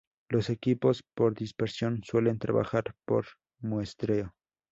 [0.29, 3.27] Los equipos por dispersión suelen trabajar por
[3.59, 4.33] muestreo.